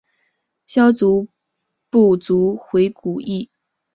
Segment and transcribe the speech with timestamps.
[0.65, 1.27] 萧族
[1.91, 3.51] 部族回鹘裔。